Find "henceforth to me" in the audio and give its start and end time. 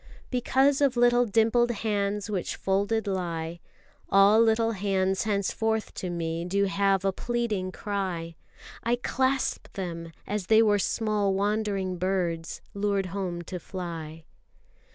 5.25-6.43